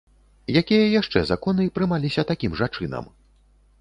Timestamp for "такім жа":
2.33-2.73